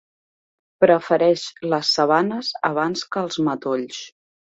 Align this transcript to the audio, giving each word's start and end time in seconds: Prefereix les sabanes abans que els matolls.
Prefereix 0.83 1.45
les 1.75 1.93
sabanes 1.99 2.53
abans 2.73 3.09
que 3.13 3.27
els 3.27 3.43
matolls. 3.51 4.05